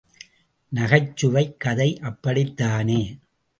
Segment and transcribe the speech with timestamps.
[0.75, 3.01] நகைச்சுவைக் கதை அப்படித்தானே?